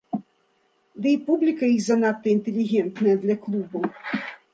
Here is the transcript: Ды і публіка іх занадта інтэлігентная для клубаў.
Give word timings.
Ды 1.03 1.07
і 1.17 1.19
публіка 1.27 1.69
іх 1.73 1.81
занадта 1.89 2.25
інтэлігентная 2.35 3.15
для 3.27 3.35
клубаў. 3.45 3.83